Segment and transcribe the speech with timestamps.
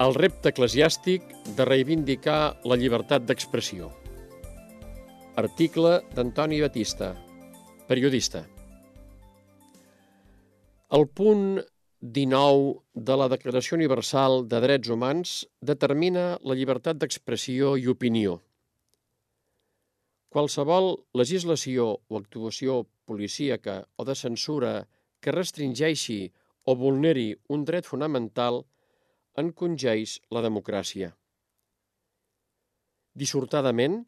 [0.00, 1.26] el repte eclesiàstic
[1.58, 3.90] de reivindicar la llibertat d'expressió.
[5.42, 7.10] Article d'Antoni Batista,
[7.88, 8.40] periodista.
[10.96, 11.60] El punt
[12.00, 18.38] 19 de la Declaració Universal de Drets Humans determina la llibertat d'expressió i opinió.
[20.32, 24.74] Qualsevol legislació o actuació policíaca o de censura
[25.20, 26.22] que restringeixi
[26.64, 28.64] o vulneri un dret fonamental
[29.38, 31.12] encongeix la democràcia.
[33.14, 34.00] Dissortadament,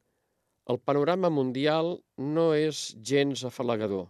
[0.72, 4.06] el panorama mundial no és gens afalagador.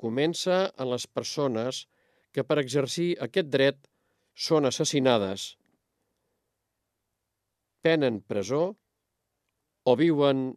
[0.00, 1.84] Comença en les persones
[2.32, 3.88] que per exercir aquest dret
[4.34, 5.56] són assassinades,
[7.82, 8.62] penen presó
[9.84, 10.50] o viuen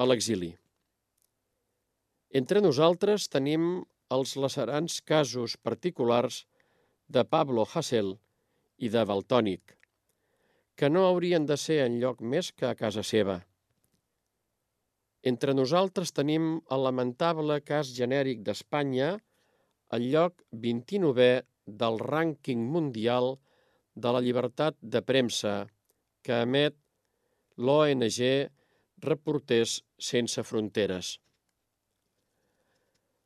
[0.00, 0.50] a l'exili.
[2.32, 6.42] Entre nosaltres tenim els lacerants casos particulars
[7.08, 8.14] de Pablo Hassel
[8.78, 9.76] i de Valtònic,
[10.76, 13.40] que no haurien de ser en lloc més que a casa seva.
[15.22, 19.14] Entre nosaltres tenim el lamentable cas genèric d'Espanya,
[19.94, 21.44] el lloc 29è
[21.82, 23.36] del rànquing mundial
[23.94, 25.54] de la llibertat de premsa
[26.26, 26.74] que emet
[27.56, 28.50] l'ONG
[29.02, 31.18] Reporters Sense Fronteres.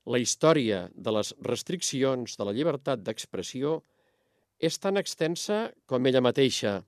[0.06, 3.92] La història de les restriccions de la llibertat d'expressió és
[4.80, 6.82] tan extensa com ella mateixa.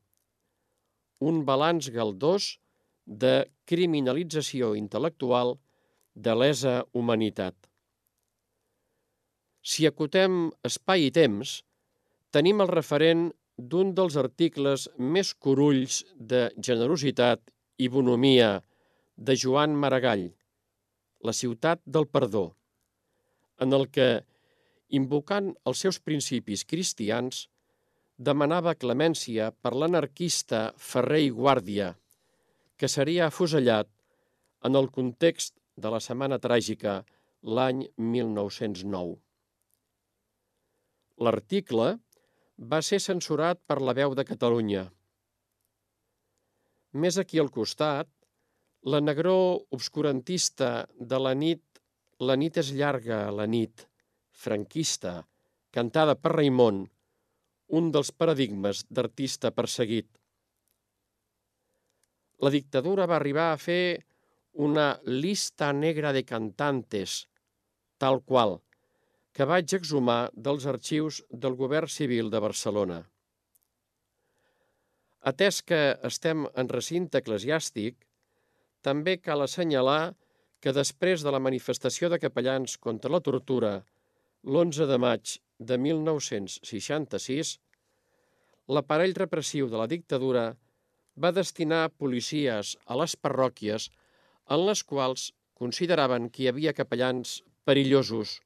[1.20, 2.58] Un balanç galdós
[3.05, 5.56] de criminalització intel·lectual
[6.14, 7.55] de lesa humanitat.
[9.62, 11.62] Si acotem espai i temps,
[12.33, 17.42] tenim el referent d'un dels articles més corulls de generositat
[17.78, 18.62] i bonomia
[19.16, 20.30] de Joan Maragall,
[21.27, 22.55] La ciutat del perdó
[23.58, 24.22] en el que,
[24.89, 27.48] invocant els seus principis cristians,
[28.19, 31.92] demanava clemència per l'anarquista Ferrer i Guàrdia,
[32.77, 33.89] que seria afusellat
[34.67, 36.98] en el context de la Setmana Tràgica
[37.42, 39.17] l'any 1909.
[41.23, 41.89] L'article
[42.73, 44.84] va ser censurat per la veu de Catalunya.
[46.98, 48.11] Més aquí al costat,
[48.83, 49.39] la negró
[49.74, 51.62] obscurantista de la nit
[52.18, 53.84] la nit és llarga, la nit,
[54.34, 55.20] franquista,
[55.70, 56.80] cantada per Raimon,
[57.68, 60.08] un dels paradigmes d'artista perseguit.
[62.40, 64.05] La dictadura va arribar a fer
[64.68, 67.27] una lista negra de cantantes,
[67.98, 68.58] tal qual,
[69.34, 73.02] que vaig exhumar dels arxius del govern civil de Barcelona.
[75.28, 77.98] Atès que estem en recinte eclesiàstic,
[78.83, 80.14] també cal assenyalar
[80.62, 83.73] que després de la manifestació de capellans contra la tortura
[84.46, 87.58] l'11 de maig de 1966,
[88.69, 90.45] l'aparell repressiu de la dictadura
[91.19, 93.89] va destinar policies a les parròquies
[94.55, 98.39] en les quals consideraven que hi havia capellans perillosos,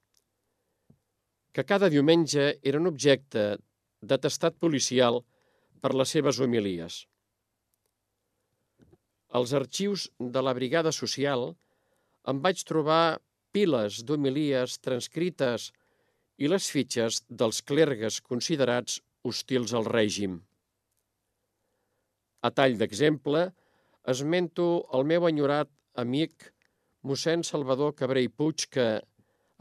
[1.52, 3.44] que cada diumenge eren objecte
[4.00, 5.20] d'atestat policial
[5.82, 7.02] per les seves homilies.
[9.36, 11.52] Els arxius de la Brigada Social
[12.32, 13.18] em vaig trobar
[13.52, 15.70] piles d'homilies transcrites
[16.42, 20.40] i les fitxes dels clergues considerats hostils al règim.
[22.42, 23.44] A tall d'exemple,
[24.12, 24.66] esmento
[24.98, 25.70] el meu enyorat
[26.02, 26.48] amic
[27.06, 28.86] mossèn Salvador Cabré i Puig que,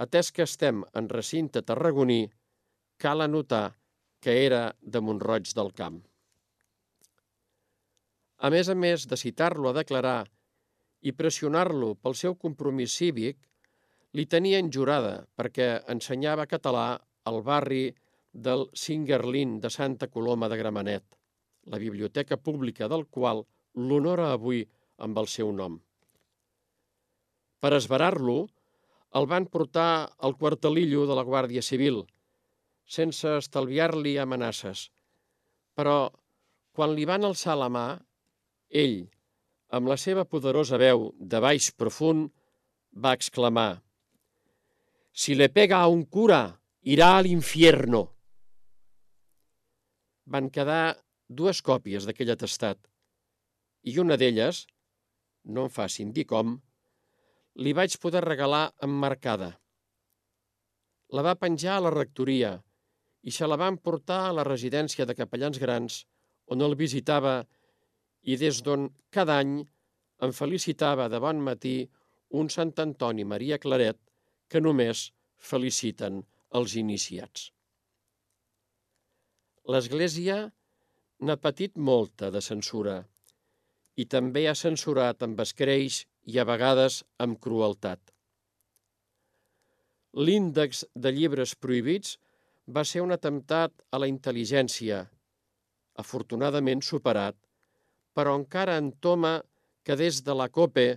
[0.01, 2.23] atès que estem en recinte tarragoní,
[2.97, 3.75] cal anotar
[4.21, 6.01] que era de Montroig del Camp.
[8.41, 10.23] A més a més de citar-lo a declarar
[11.05, 13.37] i pressionar-lo pel seu compromís cívic,
[14.17, 16.99] li tenien jurada perquè ensenyava català
[17.29, 17.89] al barri
[18.31, 21.03] del Singerlin de Santa Coloma de Gramenet,
[21.71, 23.43] la biblioteca pública del qual
[23.75, 24.63] l'honora avui
[24.97, 25.77] amb el seu nom.
[27.61, 28.47] Per esverar-lo,
[29.13, 32.01] el van portar al quartelillo de la Guàrdia Civil,
[32.87, 34.89] sense estalviar-li amenaces.
[35.75, 36.09] Però,
[36.75, 37.85] quan li van alçar la mà,
[38.71, 38.97] ell,
[39.71, 42.31] amb la seva poderosa veu de baix profund,
[42.91, 43.81] va exclamar
[45.11, 46.41] «Si le pega a un cura,
[46.83, 48.03] irà a l'infierno».
[50.31, 50.95] Van quedar
[51.27, 52.79] dues còpies d'aquell atestat
[53.83, 54.65] i una d'elles,
[55.43, 56.53] no em facin dir com,
[57.59, 59.51] li vaig poder regalar emmarcada.
[61.11, 62.53] La va penjar a la rectoria
[63.27, 66.03] i se la van portar a la residència de capellans grans
[66.53, 67.41] on el visitava
[68.23, 69.57] i des d'on cada any
[70.25, 71.75] em felicitava de bon matí
[72.41, 73.99] un Sant Antoni Maria Claret
[74.51, 75.07] que només
[75.51, 76.21] feliciten
[76.59, 77.49] els iniciats.
[79.71, 80.37] L'Església
[81.23, 82.97] n'ha patit molta de censura
[84.01, 86.01] i també ha censurat amb escreix
[86.33, 88.01] i a vegades amb crueltat.
[90.25, 92.17] L'índex de llibres prohibits
[92.67, 95.05] va ser un atemptat a la intel·ligència,
[96.03, 97.37] afortunadament superat,
[98.15, 99.37] però encara entoma
[99.85, 100.87] que des de la COPE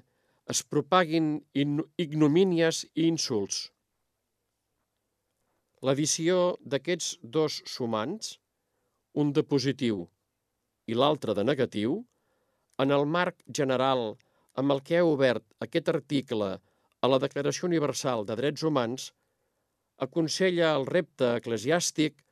[0.53, 3.71] es propaguin ignomínies i insults.
[5.85, 8.37] L'edició d'aquests dos sumants,
[9.21, 10.05] un de positiu
[10.89, 11.99] i l'altre de negatiu,
[12.83, 14.15] en el marc general
[14.61, 16.51] amb el que he obert aquest article
[17.05, 19.11] a la Declaració Universal de Drets Humans,
[20.07, 22.25] aconsella el repte eclesiàstic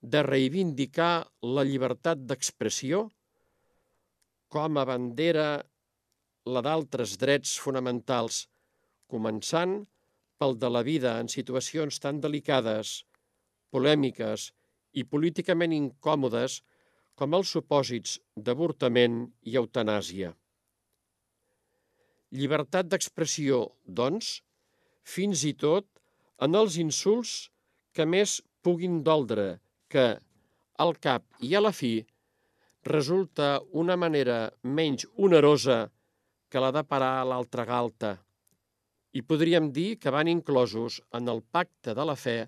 [0.00, 1.26] de reivindicar
[1.56, 3.08] la llibertat d'expressió
[4.54, 5.48] com a bandera
[6.54, 8.46] la d'altres drets fonamentals,
[9.12, 9.74] començant
[10.40, 13.02] pel de la vida en situacions tan delicades,
[13.74, 14.50] polèmiques
[15.00, 16.60] i políticament incòmodes
[17.18, 20.32] com els supòsits d'avortament i eutanàsia.
[22.38, 23.64] Llibertat d'expressió,
[24.00, 24.38] doncs,
[25.02, 25.88] fins i tot
[26.44, 27.48] en els insults
[27.96, 29.58] que més puguin doldre,
[29.88, 30.06] que,
[30.84, 31.94] al cap i a la fi,
[32.88, 35.78] resulta una manera menys onerosa
[36.48, 38.16] que la de parar l'altra galta.
[39.12, 42.38] I podríem dir que van inclosos en el pacte de la fe,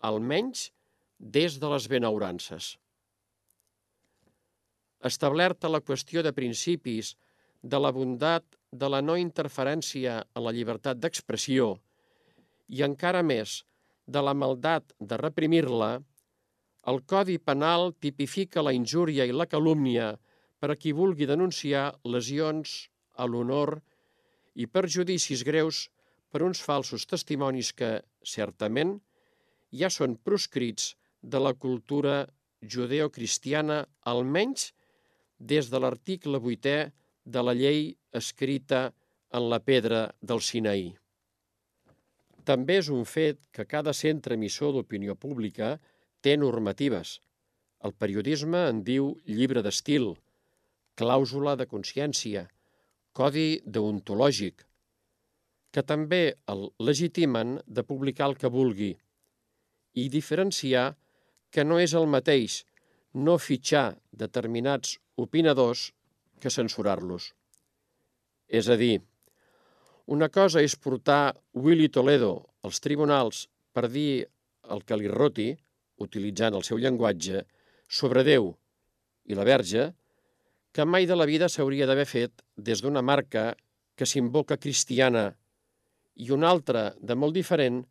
[0.00, 0.70] almenys
[1.18, 2.76] des de les benaurances.
[5.02, 7.16] Establerta la qüestió de principis
[7.62, 11.74] de la bondat de la no interferència en la llibertat d'expressió
[12.68, 13.62] i encara més
[14.06, 16.00] de la maldat de reprimir-la,
[16.90, 20.16] el Codi Penal tipifica la injúria i la calúmnia
[20.58, 22.88] per a qui vulgui denunciar lesions
[23.22, 23.78] a l'honor
[24.58, 25.86] i perjudicis greus
[26.32, 28.00] per uns falsos testimonis que,
[28.34, 28.98] certament,
[29.72, 30.92] ja són proscrits
[31.22, 32.26] de la cultura
[32.62, 34.72] judeocristiana, almenys
[35.38, 36.78] des de l'article 8è
[37.24, 38.90] de la llei escrita
[39.32, 40.92] en la pedra del Sinaí.
[42.44, 45.76] També és un fet que cada centre emissor d'opinió pública
[46.22, 47.20] té normatives.
[47.86, 50.12] El periodisme en diu llibre d'estil,
[50.98, 52.46] clàusula de consciència,
[53.12, 54.64] codi deontològic,
[55.72, 56.22] que també
[56.52, 58.92] el legitimen de publicar el que vulgui
[60.00, 60.92] i diferenciar
[61.52, 62.62] que no és el mateix
[63.12, 63.92] no fitxar
[64.24, 65.90] determinats opinadors
[66.40, 67.32] que censurar-los.
[68.48, 69.00] És a dir,
[70.12, 72.32] una cosa és portar Willy Toledo
[72.66, 74.24] als tribunals per dir
[74.72, 75.52] el que li roti,
[76.02, 77.44] utilitzant el seu llenguatge,
[77.88, 78.50] sobre Déu
[79.28, 79.92] i la Verge,
[80.72, 83.52] que mai de la vida s'hauria d'haver fet des d'una marca
[83.96, 85.32] que s'invoca cristiana
[86.16, 87.82] i una altra de molt diferent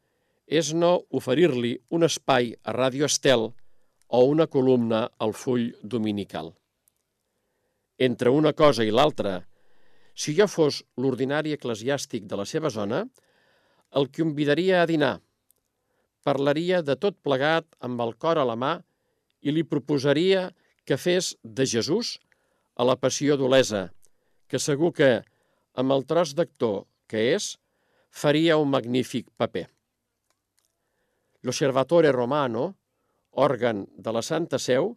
[0.47, 3.51] és no oferir-li un espai a Ràdio Estel
[4.11, 6.51] o una columna al full dominical.
[7.97, 9.37] Entre una cosa i l'altra,
[10.13, 13.05] si jo fos l'ordinari eclesiàstic de la seva zona,
[13.95, 15.19] el convidaria a dinar,
[16.23, 18.73] parlaria de tot plegat amb el cor a la mà
[19.41, 20.49] i li proposaria
[20.85, 22.17] que fes de Jesús
[22.75, 23.89] a la passió d'Olesa,
[24.47, 25.11] que segur que,
[25.75, 27.55] amb el tros d'actor que és,
[28.11, 29.67] faria un magnífic paper.
[31.47, 32.73] L'Osservatore Romano,
[33.31, 34.91] òrgan de la Santa Seu,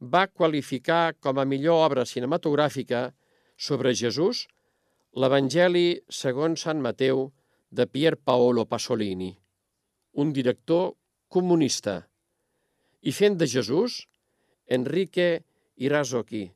[0.00, 3.10] va qualificar com a millor obra cinematogràfica
[3.56, 4.46] sobre Jesús
[5.14, 7.28] l'Evangeli segons Sant Mateu
[7.70, 9.30] de Pier Paolo Pasolini,
[10.22, 10.94] un director
[11.28, 12.00] comunista,
[13.02, 14.06] i fent de Jesús
[14.66, 15.42] Enrique
[15.76, 16.48] Irazoki,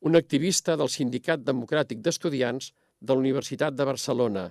[0.00, 4.50] un activista del Sindicat Democràtic d'Estudiants de la Universitat de Barcelona,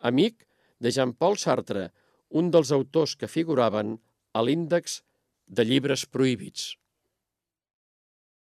[0.00, 0.46] amic
[0.80, 1.90] de Jean-Paul Sartre,
[2.30, 3.96] un dels autors que figuraven
[4.32, 5.00] a l'índex
[5.46, 6.76] de llibres prohibits.